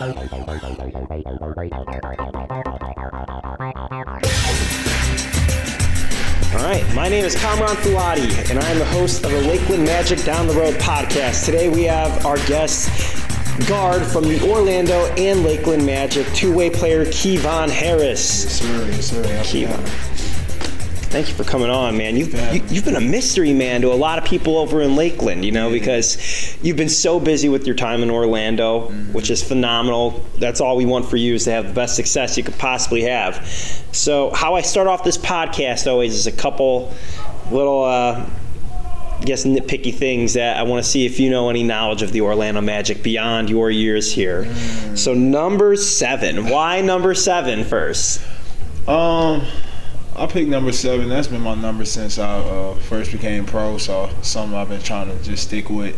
[0.00, 0.06] All
[6.64, 10.22] right, my name is Kamran Fuadi, and I am the host of the Lakeland Magic
[10.22, 11.44] Down the Road podcast.
[11.44, 12.88] Today we have our guest,
[13.68, 18.44] guard from the Orlando and Lakeland Magic, two-way player Kevon Harris.
[18.44, 18.86] Yes, sir.
[18.86, 19.22] Yes, sir.
[19.22, 20.17] Kevon.
[21.08, 22.16] Have Thank you for coming on, man.
[22.16, 22.52] You've Yeah.
[22.52, 25.52] you, you've been a mystery man to a lot of people over in Lakeland, you
[25.52, 30.24] know, because you've been so busy with your time in Orlando, which is phenomenal.
[30.38, 33.02] That's all we want for you is to have the best success you could possibly
[33.02, 33.46] have.
[33.92, 36.92] So, how I start off this podcast always is a couple
[37.50, 38.24] little, uh,
[39.20, 42.12] I guess, nitpicky things that I want to see if you know any knowledge of
[42.12, 44.46] the Orlando Magic beyond your years here.
[44.94, 46.48] So, number seven.
[46.48, 48.20] Why number seven first?
[48.86, 49.42] Um,
[50.18, 51.08] I picked number seven.
[51.08, 53.78] That's been my number since I uh, first became pro.
[53.78, 55.96] So something I've been trying to just stick with.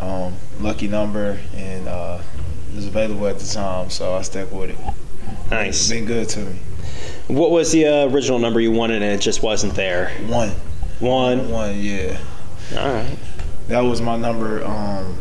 [0.00, 2.20] Um, lucky number, and uh,
[2.70, 5.50] it was available at the time, so I stuck with it.
[5.50, 5.80] Nice.
[5.80, 6.58] It's been good to me.
[7.28, 10.10] What was the uh, original number you wanted and it just wasn't there?
[10.26, 10.50] One,
[10.98, 11.50] One.
[11.50, 12.18] one, yeah.
[12.76, 13.16] All right.
[13.68, 14.64] That was my number.
[14.64, 15.18] Um,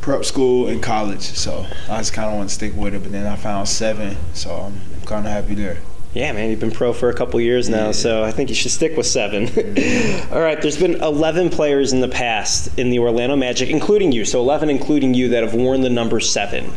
[0.00, 3.02] prep school and college, so I just kind of want to stick with it.
[3.02, 5.78] But then I found seven, so I'm kind of happy there.
[6.16, 7.92] Yeah, man, you've been pro for a couple years now, Yeah.
[7.92, 9.48] so I think you should stick with seven.
[10.32, 14.24] All right, there's been 11 players in the past in the Orlando Magic, including you,
[14.24, 16.72] so 11 including you, that have worn the number seven.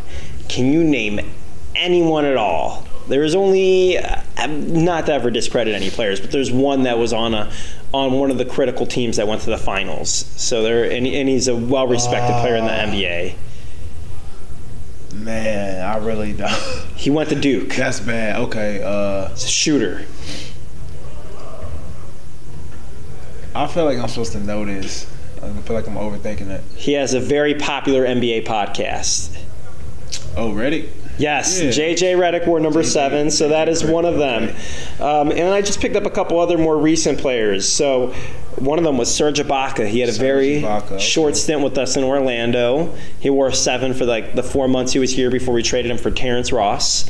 [0.49, 1.21] Can you name
[1.73, 2.85] anyone at all?
[3.07, 7.13] There is only, uh, not to ever discredit any players, but there's one that was
[7.13, 7.49] on a
[7.91, 10.09] on one of the critical teams that went to the finals.
[10.35, 13.33] So there, and, and he's a well-respected player in the NBA.
[15.13, 16.51] Man, I really don't.
[16.95, 17.69] He went to Duke.
[17.75, 18.39] That's bad.
[18.41, 18.81] Okay.
[18.83, 20.05] Uh, shooter.
[23.55, 25.11] I feel like I'm supposed to know this.
[25.41, 26.63] I feel like I'm overthinking it.
[26.75, 29.37] He has a very popular NBA podcast.
[30.35, 30.89] Oh, ready?
[31.19, 31.69] Yes, Yeah.
[31.69, 34.55] JJ Redick wore number seven, so that is one of them.
[34.99, 37.67] Um, and I just picked up a couple other more recent players.
[37.67, 38.13] So
[38.55, 39.87] one of them was Serge Ibaka.
[39.87, 40.99] He had a Serge very Ibaka, okay.
[40.99, 42.95] short stint with us in Orlando.
[43.19, 45.97] He wore seven for like the four months he was here before we traded him
[45.97, 47.09] for Terrence Ross.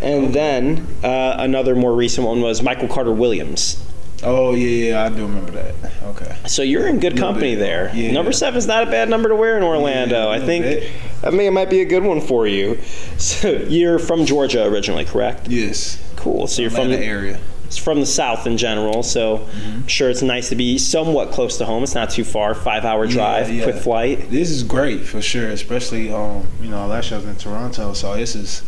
[0.00, 3.84] And then uh, another more recent one was Michael Carter Williams.
[4.22, 5.74] Oh yeah, yeah, I do remember that.
[6.02, 6.36] Okay.
[6.46, 7.60] So you're in good company bit.
[7.60, 7.90] there.
[7.94, 8.12] Yeah.
[8.12, 10.24] Number seven is not a bad number to wear in Orlando.
[10.30, 10.90] Yeah, I think bit.
[11.24, 12.78] I mean, it might be a good one for you.
[13.18, 15.48] So you're from Georgia originally, correct?
[15.48, 16.02] Yes.
[16.16, 16.46] Cool.
[16.46, 17.38] So you're from the, area.
[17.66, 19.02] it's from the South in general.
[19.02, 19.70] So Mm-hmm.
[19.76, 21.82] I'm sure it's nice to be somewhat close to home.
[21.82, 23.64] It's not too far, five hour drive, yeah.
[23.64, 24.30] quick flight.
[24.30, 27.92] This is great for sure, especially um, you know, last year I was in Toronto,
[27.92, 28.62] so this is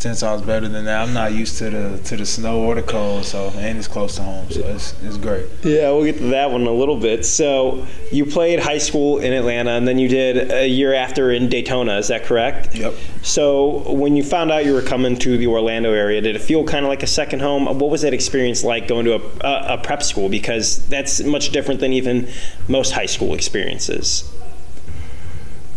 [0.00, 1.06] ten times better than that.
[1.06, 4.16] I'm not used to the to the snow or the cold, so and it's close
[4.16, 5.46] to home, so it's it's great.
[5.62, 7.24] Yeah, we'll get to that one in a little bit.
[7.26, 11.48] So you played high school in Atlanta, and then you did a year after in
[11.48, 11.98] Daytona.
[11.98, 12.74] Is that correct?
[12.74, 12.94] Yep.
[13.22, 16.64] So when you found out you were coming to the Orlando area, did it feel
[16.64, 17.66] kind of like a second home?
[17.66, 20.28] What was that experience like going to a, a, a prep school?
[20.30, 22.26] Because that's much different than even
[22.68, 24.30] most high school experiences.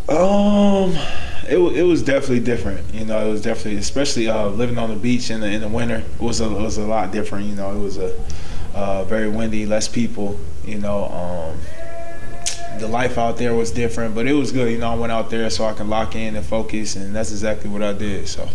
[0.07, 0.95] Um,
[1.49, 2.93] it it was definitely different.
[2.93, 5.67] You know, it was definitely, especially uh, living on the beach in the in the
[5.67, 7.47] winter was a was a lot different.
[7.47, 8.13] You know, it was a
[8.73, 10.39] uh, very windy, less people.
[10.65, 11.59] You know, um,
[12.79, 14.71] the life out there was different, but it was good.
[14.71, 17.31] You know, I went out there so I can lock in and focus, and that's
[17.31, 18.27] exactly what I did.
[18.27, 18.47] So.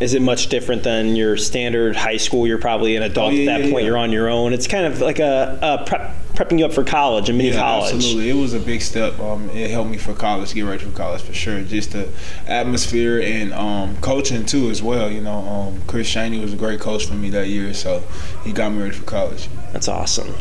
[0.00, 2.46] Is it much different than your standard high school?
[2.46, 3.82] You're probably an adult Oh, yeah, at that yeah, point.
[3.84, 3.88] yeah.
[3.90, 4.52] You're on your own.
[4.52, 7.92] It's kind of like a, a prep, prepping you up for college, a mini college.
[7.94, 8.30] absolutely.
[8.30, 9.18] It was a big step.
[9.18, 11.60] Um, it helped me for college, get ready for college for sure.
[11.62, 12.08] Just the
[12.46, 15.10] atmosphere and um, coaching too, as well.
[15.10, 18.02] You know, um, Chris Shaney was a great coach for me that year, so
[18.44, 19.48] he got me ready for college.
[19.72, 20.32] That's awesome.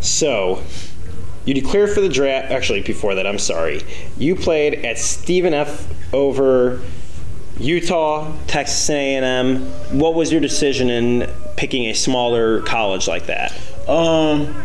[0.00, 0.62] So,
[1.46, 2.52] you declared for the draft.
[2.52, 3.82] Actually, before that, I'm sorry.
[4.18, 5.88] You played at Stephen F.
[6.12, 6.82] over
[7.58, 9.62] Utah, Texas A&M.
[9.98, 13.52] What was your decision in picking a smaller college like that?
[13.88, 14.62] Um,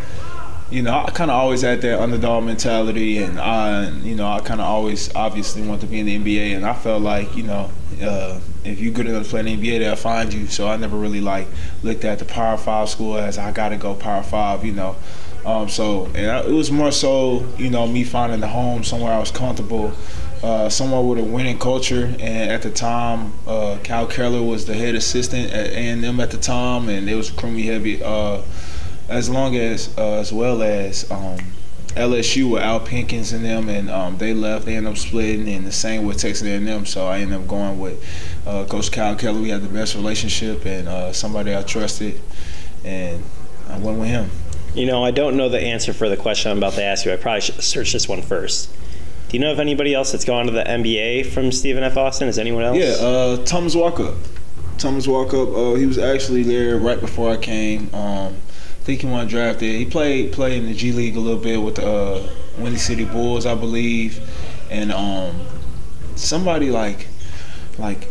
[0.70, 4.40] you know, I kind of always had that underdog mentality, and I, you know, I
[4.40, 7.44] kind of always obviously want to be in the NBA, and I felt like, you
[7.44, 7.70] know,
[8.02, 10.46] uh, if you're good enough to play in the NBA, they'll find you.
[10.46, 11.46] So I never really like
[11.82, 14.96] looked at the Power Five school as I got to go Power Five, you know.
[15.44, 19.12] Um, so and I, it was more so, you know, me finding a home somewhere
[19.12, 19.92] I was comfortable.
[20.42, 24.74] Uh, somewhere with a winning culture, and at the time, uh, Kyle Keller was the
[24.74, 28.02] head assistant at A&M at the time, and it was creamy heavy.
[28.02, 28.42] Uh,
[29.08, 31.38] as long as uh, as well as um,
[31.94, 34.64] LSU with Al Pinkins and them, and um, they left.
[34.64, 36.86] They ended up splitting, and the same with Texas A&M.
[36.86, 38.02] So I ended up going with
[38.46, 39.40] uh, Coach Kyle Keller.
[39.40, 42.18] We had the best relationship, and uh, somebody I trusted,
[42.84, 43.22] and
[43.68, 44.30] I went with him.
[44.74, 47.12] You know, I don't know the answer for the question I'm about to ask you.
[47.12, 48.70] I probably should search this one first.
[49.28, 51.96] Do you know of anybody else that's gone to the NBA from Stephen F.
[51.96, 52.28] Austin?
[52.28, 52.78] Is anyone else?
[52.78, 54.16] Yeah, uh, Thomas Walkup.
[54.78, 55.54] Thomas Walkup.
[55.54, 57.94] Uh, he was actually there right before I came.
[57.94, 59.74] Um, I think he won drafted.
[59.74, 62.28] He played played in the G League a little bit with the uh,
[62.58, 64.20] Windy City Bulls, I believe,
[64.70, 65.46] and um,
[66.16, 67.08] somebody like
[67.78, 68.08] like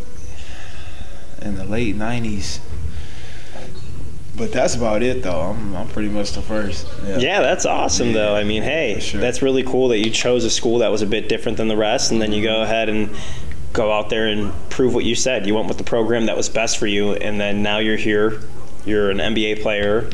[1.42, 2.60] in the late '90s.
[4.36, 5.42] But that's about it, though.
[5.42, 6.88] I'm, I'm pretty much the first.
[7.04, 8.36] Yeah, yeah that's awesome, yeah, though.
[8.36, 9.20] I mean, hey, sure.
[9.20, 11.78] that's really cool that you chose a school that was a bit different than the
[11.78, 13.10] rest, and then you go ahead and
[13.74, 15.46] go out there and prove what you said.
[15.46, 18.42] You went with the program that was best for you, and then now you're here.
[18.86, 20.10] You're an NBA player,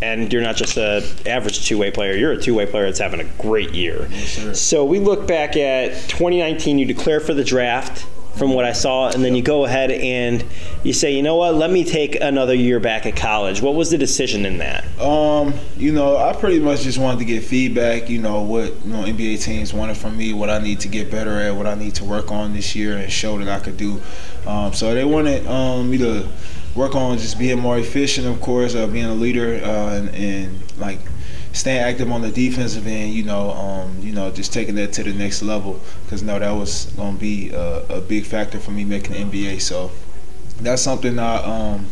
[0.00, 2.14] and you're not just an average two-way player.
[2.14, 4.08] You're a two-way player that's having a great year.
[4.10, 6.78] Yes, so we look back at 2019.
[6.78, 10.44] You declare for the draft from what I saw, and then you go ahead and
[10.84, 13.60] you say, you know what, let me take another year back at college.
[13.60, 14.84] What was the decision in that?
[15.00, 18.08] Um, you know, I pretty much just wanted to get feedback.
[18.08, 21.10] You know what you know NBA teams wanted from me, what I need to get
[21.10, 23.76] better at, what I need to work on this year, and show that I could
[23.76, 24.00] do.
[24.46, 26.28] Um, so they wanted um, me to
[26.74, 30.78] work on just being more efficient, of course, uh, being a leader, uh, and, and
[30.78, 31.00] like
[31.52, 35.02] staying active on the defensive end, you know, um, you know, just taking that to
[35.02, 38.70] the next level because no, that was going to be a, a, big factor for
[38.70, 39.60] me making the NBA.
[39.60, 39.90] So
[40.60, 41.86] that's something I um,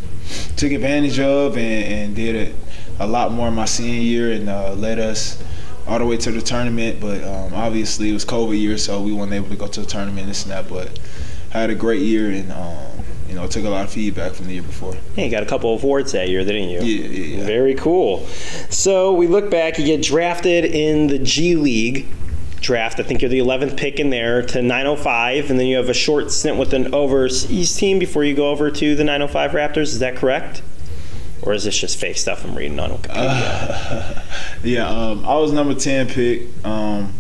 [0.57, 2.55] took advantage of and, and did it
[2.99, 5.43] a lot more in my senior year and uh, led us
[5.87, 7.01] all the way to the tournament.
[7.01, 9.87] But um, obviously it was COVID year, so we weren't able to go to the
[9.87, 10.69] tournament and that.
[10.69, 10.99] But
[11.55, 12.96] I had a great year and um,
[13.29, 14.95] you know, took a lot of feedback from the year before.
[15.17, 16.81] Yeah, you got a couple of awards that year, didn't you?
[16.81, 17.47] Yeah, yeah, yeah.
[17.47, 18.27] Very cool.
[18.71, 22.07] So we look back, you get drafted in the G League
[22.61, 23.01] draft.
[23.01, 25.95] I think you're the 11th pick in there to 905, and then you have a
[25.95, 29.83] short stint with an overseas team before you go over to the 905 Raptors.
[29.83, 30.63] Is that correct?
[31.43, 33.11] Or is this just fake stuff I'm reading on Wikipedia?
[33.11, 34.23] Uh,
[34.65, 36.43] yeah, um, I was number 10 pick.
[36.65, 37.13] Um,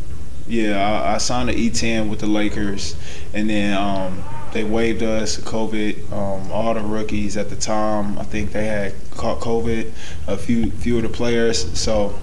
[0.48, 2.96] yeah, I, I, signed an E10 with the Lakers,
[3.34, 4.22] and then um,
[4.52, 6.12] they waived us COVID.
[6.12, 9.92] Um, all the rookies at the time, I think they had caught COVID.
[10.26, 11.78] A few few of the players.
[11.78, 12.18] So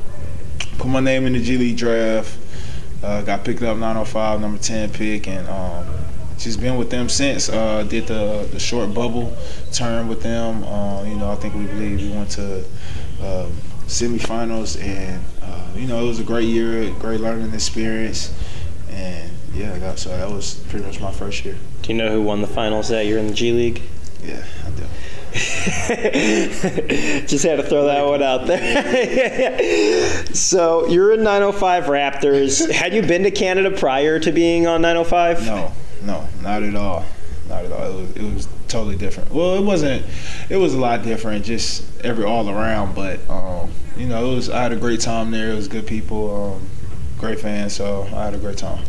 [0.77, 2.37] put my name in the G League draft.
[3.03, 5.85] Uh, got picked up 905, number 10 pick, and um,
[6.37, 7.49] just been with them since.
[7.49, 9.35] Uh, did the the short bubble
[9.71, 10.63] term with them.
[10.63, 12.63] Uh, you know, I think we believe we went to
[13.21, 13.49] uh,
[13.87, 18.33] semifinals, and uh, you know, it was a great year, great learning experience,
[18.89, 21.57] and yeah, so that was pretty much my first year.
[21.83, 23.81] Do you know who won the finals that year in the G League?
[24.23, 24.85] Yeah, I do.
[27.27, 30.25] Just had to throw that one out there.
[30.33, 32.71] so you're in 905 Raptors.
[32.71, 35.45] Had you been to Canada prior to being on 905?
[35.45, 37.03] No, no, not at all.
[37.49, 37.83] Not at all.
[37.83, 39.31] It was, it was totally different.
[39.31, 40.05] Well, it wasn't.
[40.49, 42.95] It was a lot different, just every all around.
[42.95, 44.49] But um, you know, it was.
[44.49, 45.51] I had a great time there.
[45.51, 46.69] It was good people, um,
[47.19, 47.73] great fans.
[47.73, 48.85] So I had a great time.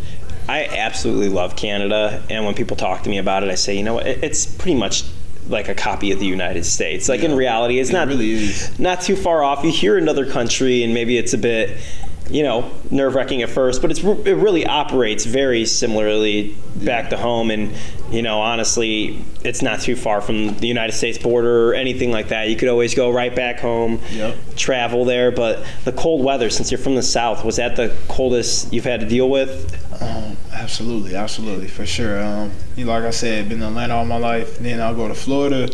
[0.49, 3.83] I absolutely love Canada, and when people talk to me about it, I say, you
[3.83, 5.05] know, it's pretty much
[5.49, 7.09] like a copy of the United States.
[7.09, 9.65] Like yeah, in reality, it's it not really not too far off.
[9.65, 11.79] You hear another country, and maybe it's a bit
[12.31, 17.17] you know, nerve wracking at first, but it's it really operates very similarly back to
[17.19, 17.51] home.
[17.51, 17.75] And
[18.11, 22.29] you know, honestly, it's not too far from the United States border or anything like
[22.29, 22.49] that.
[22.49, 24.37] You could always go right back home, yep.
[24.57, 25.33] travel there.
[25.33, 29.01] But the cold weather, since you're from the south, was that the coldest you've had
[29.01, 29.81] to deal with?
[30.01, 32.23] Um, absolutely, absolutely, for sure.
[32.23, 34.59] Um, you know, like I said, been in Atlanta all my life.
[34.59, 35.69] Then I'll go to Florida,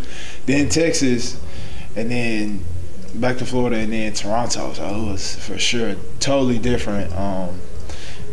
[0.47, 1.41] then Texas,
[1.95, 2.65] and then
[3.15, 4.73] back to Florida and then Toronto.
[4.73, 7.13] So it was for sure totally different.
[7.13, 7.61] Um,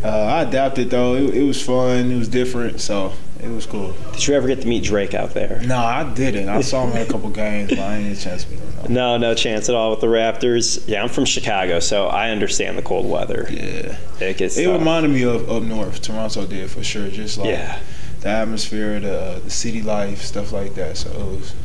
[0.03, 1.15] uh, I adapted though.
[1.15, 2.11] It, it, was fun.
[2.11, 2.79] It was different.
[2.81, 3.93] So it was cool.
[4.13, 5.61] Did you ever get to meet Drake out there?
[5.65, 6.49] No, I didn't.
[6.49, 8.93] I saw him in a couple games, but I didn't chance to meet him.
[8.93, 9.17] No.
[9.17, 10.87] no, no chance at all with the Raptors.
[10.87, 13.47] Yeah, I'm from Chicago, so I understand the cold weather.
[13.49, 14.57] Yeah, it gets.
[14.57, 16.01] It reminded me of up north.
[16.01, 17.09] Toronto did for sure.
[17.09, 17.79] Just like yeah.
[18.21, 20.97] the atmosphere, the the city life, stuff like that.
[20.97, 21.55] So it was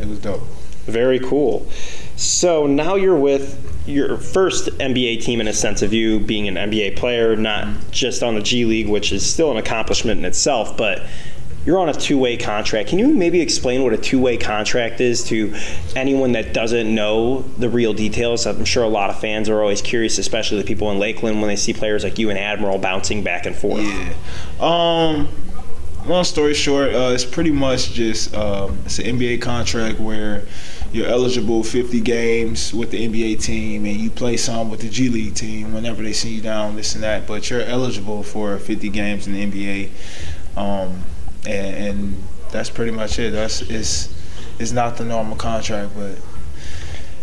[0.00, 0.42] it was dope.
[0.86, 1.68] Very cool.
[2.16, 6.54] So now you're with your first NBA team in a sense of you being an
[6.54, 10.76] NBA player, not just on the G League, which is still an accomplishment in itself,
[10.76, 11.06] but
[11.64, 12.88] you're on a two-way contract.
[12.88, 15.54] Can you maybe explain what a two-way contract is to
[15.94, 18.46] anyone that doesn't know the real details?
[18.46, 21.48] I'm sure a lot of fans are always curious, especially the people in Lakeland when
[21.48, 23.82] they see players like you and Admiral bouncing back and forth.
[23.82, 24.12] Yeah.
[24.60, 25.28] Um,
[26.06, 30.42] long story short, uh, it's pretty much just um, it's an NBA contract where
[30.92, 35.08] you're eligible 50 games with the NBA team and you play some with the G
[35.08, 37.26] League team whenever they send you down, this and that.
[37.26, 39.90] But you're eligible for 50 games in the NBA,
[40.56, 41.02] um,
[41.46, 43.30] and, and, that's pretty much it.
[43.32, 44.14] That's it's
[44.58, 46.18] it's not the normal contract, but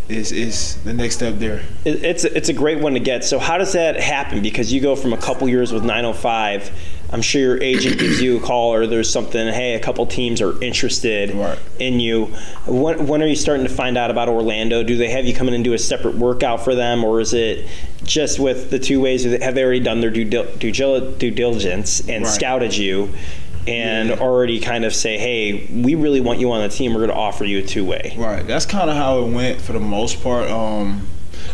[0.08, 1.62] is is the next step there.
[1.86, 3.24] It's it's a great one to get.
[3.24, 4.42] So how does that happen?
[4.42, 6.72] Because you go from a couple years with 905.
[7.12, 9.48] I'm sure your agent gives you a call, or there's something.
[9.48, 11.58] Hey, a couple teams are interested Right.
[11.80, 12.26] in you.
[12.68, 14.84] When, when are you starting to find out about Orlando?
[14.84, 17.34] Do they have you come in and do a separate workout for them, or is
[17.34, 17.66] it
[18.04, 19.24] just with the two ways?
[19.24, 22.32] Have they already done their due due, due diligence and Right.
[22.34, 23.10] scouted you?
[23.68, 26.92] And already kind of say, hey, we really want you on the team.
[26.94, 28.16] We're going to offer you a two way.
[28.18, 28.48] Right.
[28.48, 30.50] That's kind of how it went for the most part.
[30.50, 31.06] Um,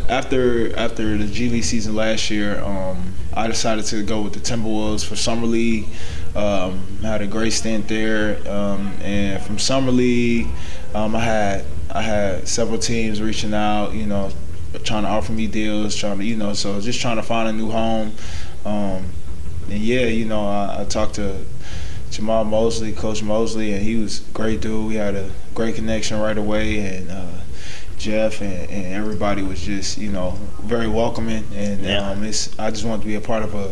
[0.09, 4.39] after after the G League season last year, um, I decided to go with the
[4.39, 5.87] Timberwolves for summer league.
[6.35, 10.47] Um, had a great stint there, um, and from summer league,
[10.93, 14.31] um, I had I had several teams reaching out, you know,
[14.83, 17.53] trying to offer me deals, trying to you know, so just trying to find a
[17.53, 18.13] new home.
[18.65, 19.05] Um,
[19.69, 21.45] and yeah, you know, I, I talked to
[22.11, 24.87] Jamahl Mosley, Coach Mosley, and he was a great dude.
[24.87, 27.31] We had a great connection right away, and uh,
[27.97, 30.31] Jeff and, and everybody was just you know
[30.63, 32.09] very welcoming, and Yeah.
[32.11, 33.71] um, it's I just wanted to be a part of a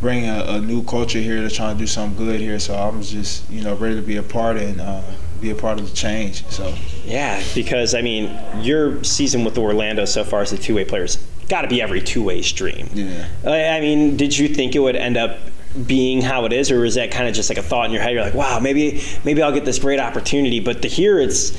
[0.00, 2.58] bring a, a new culture here to try and do something good here.
[2.58, 5.02] So I was just you know ready to be a part and uh,
[5.40, 6.44] be a part of the change.
[6.48, 6.74] So
[7.04, 11.16] Yeah, because I mean, your season with Orlando so far as a two-way player's
[11.48, 12.88] got to be every two-way's dream.
[12.94, 13.26] yeah.
[13.44, 15.38] I I mean, did you think it would end up
[15.86, 18.02] being how it is, or was that kind of just like a thought in your
[18.02, 18.12] head?
[18.12, 20.58] You're like, wow, maybe maybe I'll get this great opportunity.
[20.60, 21.56] But to hear it's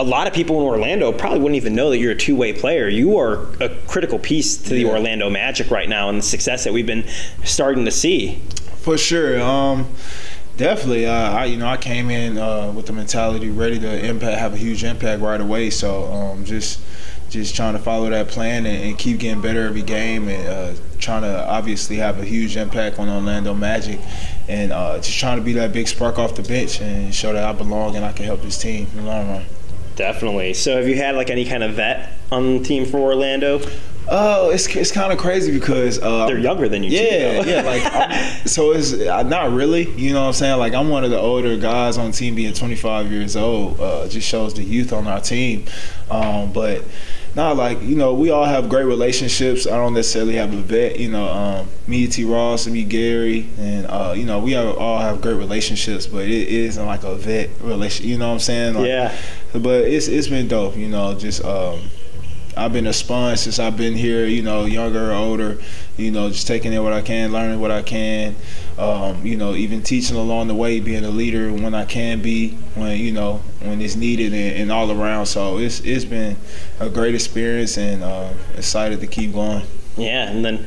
[0.00, 2.88] a lot of people in Orlando probably wouldn't even know that you're a two-way player.
[2.88, 4.88] You are a critical piece to the Yeah.
[4.92, 7.04] Orlando Magic right now, and the success that we've been
[7.44, 8.40] starting to see.
[8.78, 9.40] For sure.
[9.42, 9.88] Um,
[10.56, 11.04] definitely.
[11.06, 14.54] Uh, I you know I came in uh, with the mentality ready to impact, have
[14.54, 15.68] a huge impact right away.
[15.68, 16.80] So um, just
[17.28, 20.80] just trying to follow that plan and, and keep getting better every game and uh,
[20.98, 24.00] trying to obviously have a huge impact on Orlando Magic
[24.48, 27.44] and uh, just trying to be that big spark off the bench and show that
[27.44, 29.44] I belong and I can help this team in the long run.
[29.96, 30.54] Definitely.
[30.54, 33.60] So, have you had like any kind of vet on the team for Orlando?
[34.12, 36.90] Oh, it's it's kind of crazy because uh, They're younger than you.
[36.90, 37.48] too, Yeah, though.
[37.50, 37.62] yeah.
[37.62, 39.88] Like, I'm, so it's uh, not really.
[39.90, 40.58] You know what I'm saying?
[40.58, 43.78] Like, I'm one of the older guys on the team, being 25 years old.
[43.80, 45.64] Uh, just shows the youth on our team.
[46.10, 46.82] Um, but
[47.36, 49.64] not like you know, we all have great relationships.
[49.68, 50.98] I don't necessarily have a vet.
[50.98, 52.24] You know, um, me, T.
[52.24, 56.06] Ross, and me, Gary, and uh, you know, we all have great relationships.
[56.08, 58.06] But it isn't like a vet relation.
[58.08, 58.74] You know what I'm saying?
[58.74, 59.16] Like, yeah.
[59.52, 61.14] But it's it's been dope, you know.
[61.14, 61.80] Just um,
[62.56, 65.58] I've been a sponge since I've been here, you know, younger or older,
[65.96, 68.34] you know, just taking in what I can, learning what I can,
[68.76, 72.50] um, you know, even teaching along the way, being a leader when I can be,
[72.74, 75.26] when you know, when it's needed and, and all around.
[75.26, 76.36] So it's it's been
[76.80, 79.64] a great experience and uh, excited to keep going.
[79.96, 80.66] Yeah, and then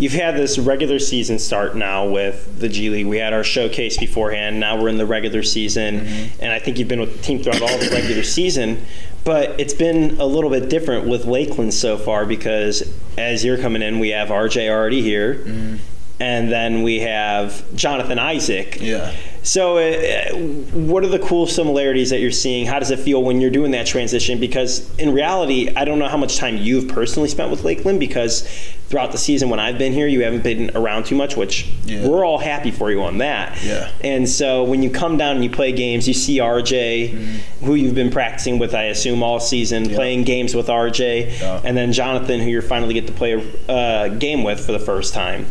[0.00, 3.06] you've had this regular season start now with the G League.
[3.06, 4.58] We had our showcase beforehand.
[4.58, 6.42] Now we're in the regular season, mm-hmm.
[6.42, 8.84] and I think you've been with the team throughout all the regular season.
[9.22, 13.82] But it's been a little bit different with Lakeland so far because as you're coming
[13.82, 15.76] in, we have RJ already here, mm-hmm.
[16.18, 18.78] and then we have Jonathan Isaac.
[18.80, 19.14] Yeah.
[19.42, 20.34] So, uh,
[20.76, 22.66] what are the cool similarities that you're seeing?
[22.66, 24.38] How does it feel when you're doing that transition?
[24.38, 28.42] Because in reality, I don't know how much time you've personally spent with Lakeland because
[28.88, 32.06] throughout the season when I've been here, you haven't been around too much, which Yeah.
[32.06, 33.56] we're all happy for you on that.
[33.64, 33.88] Yeah.
[34.02, 37.14] And so when you come down and you play games, you see RJ,
[37.62, 39.90] who you've been practicing with, I assume, all season, Mm-hmm.
[39.92, 39.96] Yeah.
[39.96, 41.60] playing games with RJ, Yeah.
[41.64, 44.78] and then Jonathan, who you're finally get to play a uh, game with for the
[44.80, 45.46] first time.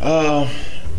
[0.00, 0.48] Um,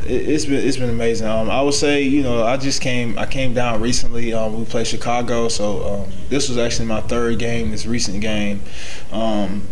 [0.07, 1.27] it, it's been it's been amazing.
[1.27, 4.33] Um, I would say you know I just came I came down recently.
[4.33, 8.61] Um, we played Chicago, so um, this was actually my third game, this recent game.
[9.11, 9.67] Um,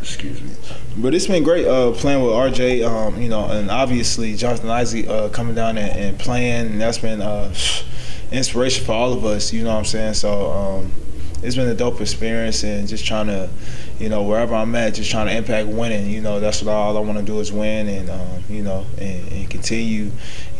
[0.00, 0.52] excuse me,
[0.96, 2.86] but it's been great uh, playing with RJ.
[2.86, 6.98] Um, you know, and obviously Jonathan Isaac uh, coming down and, and playing, and that's
[6.98, 7.54] been uh,
[8.30, 9.52] inspiration for all of us.
[9.52, 10.14] You know what I'm saying?
[10.14, 10.50] So.
[10.50, 10.92] Um,
[11.42, 13.50] it's been a dope experience and just trying to,
[13.98, 16.10] you know, wherever I'm at, just trying to impact winning.
[16.10, 18.86] You know, that's what all I want to do is win and, um, you know,
[18.98, 20.10] and, and continue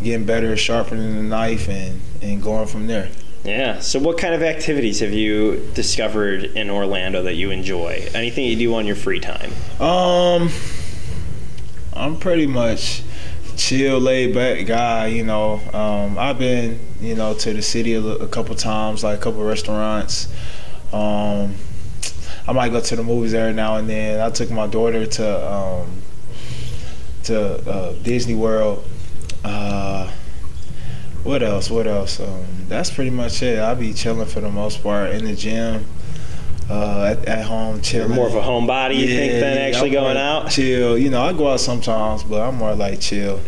[0.02, 3.10] getting better, sharpening the knife and, and going from there.
[3.44, 3.80] Yeah.
[3.80, 8.08] So, what kind of activities have you discovered in Orlando that you enjoy?
[8.14, 9.50] Anything you do on your free time?
[9.80, 10.48] Um,
[11.92, 13.02] I'm pretty much
[13.56, 15.06] chill, laid back guy.
[15.08, 19.18] You know, um, I've been, you know, to the city a, a couple times, like
[19.18, 20.32] a couple restaurants.
[20.92, 21.56] Um,
[22.46, 24.20] I might go to the movies every now and then.
[24.20, 26.02] I took my daughter to um,
[27.24, 28.84] to uh, Disney World.
[29.44, 30.10] Uh,
[31.22, 31.70] what else?
[31.70, 32.18] What else?
[32.18, 33.58] Um, that's pretty much it.
[33.60, 35.84] I'll be chilling for the most part in the gym,
[36.68, 38.10] uh, at, at home You're chilling.
[38.16, 40.50] more of a homebody, you think, than Yeah, actually going out?
[40.50, 40.98] Chill.
[40.98, 43.38] You know, I go out sometimes, but I'm more like chill.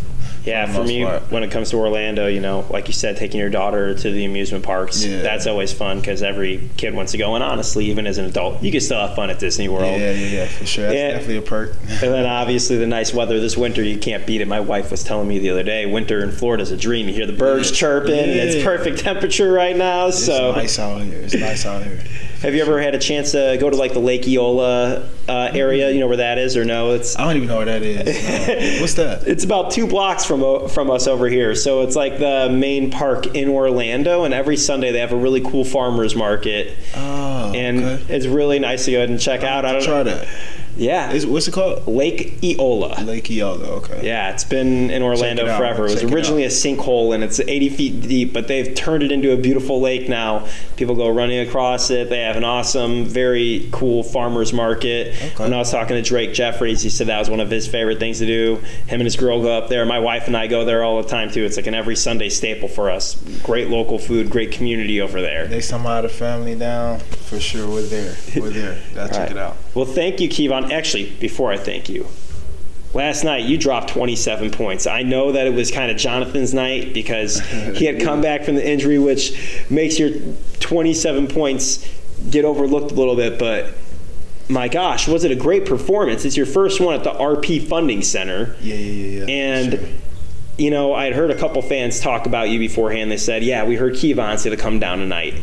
[0.44, 1.30] Yeah, the for me, part.
[1.30, 4.24] when it comes to Orlando, you know, like you said, taking your daughter to the
[4.26, 5.22] amusement parks, Yeah.
[5.22, 7.34] that's always fun because every kid wants to go.
[7.34, 9.98] And honestly, even as an adult, you can still have fun at Disney World.
[10.00, 10.84] Yeah, yeah, yeah, for sure.
[10.84, 11.10] That's Yeah.
[11.12, 11.74] definitely a perk.
[12.02, 14.48] And then obviously the nice weather this winter, you can't beat it.
[14.48, 17.08] My wife was telling me the other day, winter in Florida is a dream.
[17.08, 17.76] You hear the birds Yeah.
[17.76, 20.08] chirping, it's perfect temperature right now.
[20.08, 21.20] It's so, nice out here.
[21.20, 21.98] It's nice out here.
[22.44, 25.90] have you ever had a chance to go to like the Lake Eola uh, area?
[25.90, 26.90] You know where that is, or no?
[26.92, 28.04] It's I don't even know where that is.
[28.06, 28.80] No.
[28.82, 29.26] What's that?
[29.26, 31.54] It's about two blocks from from us over here.
[31.54, 35.40] So it's like the main park in Orlando, and every Sunday they have a really
[35.40, 38.14] cool farmers market, Oh, and okay.
[38.14, 39.64] it's really nice to go ahead and check out.
[39.64, 40.28] I don't Try that.
[40.76, 41.86] Yeah, Is, what's it called?
[41.86, 43.02] Lake Eola.
[43.04, 43.66] Lake Eola.
[43.76, 44.06] Okay.
[44.06, 45.58] Yeah, it's been in Orlando it out.
[45.58, 45.82] forever.
[45.86, 49.02] It was Check it originally a sinkhole and it's 80 feet deep, but they've turned
[49.02, 50.46] it into a beautiful lake now.
[50.76, 52.08] People go running across it.
[52.10, 55.14] They have an awesome, very cool farmers market.
[55.14, 55.30] Okay.
[55.44, 57.98] When I was talking to Drake Jeffries, he said that was one of his favorite
[57.98, 58.56] things to do.
[58.86, 59.84] Him and his girl go up there.
[59.86, 61.44] My wife and I go there all the time too.
[61.44, 63.14] It's like an every Sunday staple for us.
[63.42, 65.46] Great local food, great community over there.
[65.64, 68.14] Time I had a family down, for sure we're there.
[68.36, 68.78] We're there.
[68.94, 69.30] Gotta check Right.
[69.30, 69.56] it out.
[69.74, 70.63] Well, thank you, Kevon.
[70.72, 72.06] Actually, before I thank you,
[72.92, 74.86] last night you dropped 27 points.
[74.86, 77.40] I know that it was kind of Jonathan's night because
[77.76, 80.10] he had come back from the injury, which makes your
[80.60, 81.86] 27 points
[82.30, 83.38] get overlooked a little bit.
[83.38, 83.74] But
[84.48, 86.24] my gosh, was it a great performance?
[86.24, 88.56] It's your first one at the RP Funding Center.
[88.60, 89.32] Yeah, yeah, yeah.
[89.32, 89.80] And Sure.
[90.58, 93.10] you know, I'd heard a couple fans talk about you beforehand.
[93.10, 95.34] They said, "Yeah, we heard Kevon's going to come down tonight."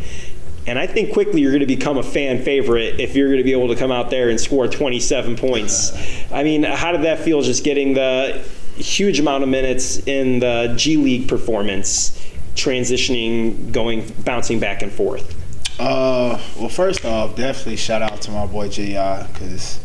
[0.67, 3.43] And I think quickly you're going to become a fan favorite if you're going to
[3.43, 5.91] be able to come out there and score 27 points.
[6.31, 10.73] I mean, how did that feel just getting the huge amount of minutes in the
[10.77, 12.17] G League performance,
[12.55, 15.37] transitioning, going, bouncing back and forth?
[15.79, 19.79] Uh, well, first off, definitely shout out to my boy Ji because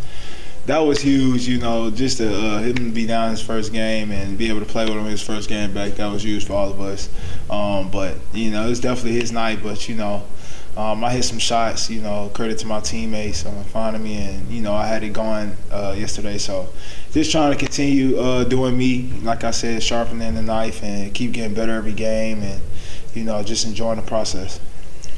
[0.66, 1.48] that was huge.
[1.48, 4.66] You know, just to uh, him be down his first game and be able to
[4.66, 7.08] play with him his first game back, that was huge for all of us.
[7.48, 9.60] Um, but you know, it's definitely his night.
[9.62, 10.24] But you know,
[10.76, 11.88] um, I hit some shots.
[11.88, 15.02] You know, credit to my teammates on front of me, and you know, I had
[15.02, 16.38] it going uh, yesterday.
[16.38, 16.68] So
[17.12, 21.32] just trying to continue uh, doing me, like I said, sharpening the knife and keep
[21.32, 22.60] getting better every game, and
[23.14, 24.60] you know, just enjoying the process.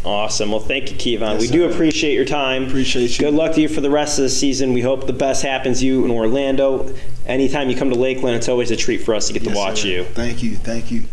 [0.04, 0.50] Awesome.
[0.50, 1.32] Well, thank you, Kevon.
[1.32, 2.66] Yes, we do appreciate your time.
[2.66, 3.26] Appreciate you.
[3.26, 4.72] Good luck to you for the rest of the season.
[4.72, 6.94] We hope the best happens to you in Orlando.
[7.26, 9.82] Anytime you come to Lakeland, it's always a treat for us to get to watch
[9.82, 9.88] sir.
[9.88, 10.04] you.
[10.04, 10.56] Thank you.
[10.56, 11.04] Thank you.